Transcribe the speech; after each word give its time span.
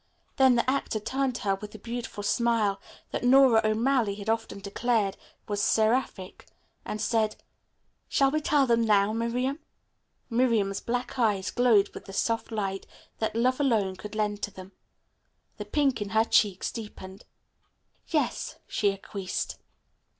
Then 0.37 0.55
the 0.55 0.67
actor 0.67 0.99
turned 0.99 1.35
to 1.35 1.41
her 1.43 1.53
with 1.61 1.73
the 1.73 1.77
beautiful 1.77 2.23
smile, 2.23 2.81
that 3.11 3.23
Nora 3.23 3.61
O'Malley 3.63 4.15
had 4.15 4.31
often 4.31 4.57
declared 4.57 5.15
was 5.47 5.61
seraphic, 5.61 6.47
and 6.83 6.99
said: 6.99 7.35
"Shall 8.09 8.31
we 8.31 8.41
tell 8.41 8.65
them 8.65 8.81
now, 8.83 9.13
Miriam?" 9.13 9.59
Miriam's 10.27 10.81
black 10.81 11.19
eyes 11.19 11.51
glowed 11.51 11.89
with 11.93 12.05
the 12.05 12.13
soft 12.13 12.51
light 12.51 12.87
that 13.19 13.35
love 13.35 13.59
alone 13.59 13.95
could 13.95 14.15
lend 14.15 14.41
to 14.41 14.49
them. 14.49 14.71
The 15.57 15.65
pink 15.65 16.01
in 16.01 16.09
her 16.09 16.25
cheeks 16.25 16.71
deepened. 16.71 17.25
"Yes," 18.07 18.55
she 18.65 18.91
acquiesced. 18.91 19.57